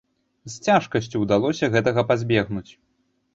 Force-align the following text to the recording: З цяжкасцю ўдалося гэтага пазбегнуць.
З 0.53 0.71
цяжкасцю 0.71 1.21
ўдалося 1.25 1.69
гэтага 1.77 2.05
пазбегнуць. 2.13 2.67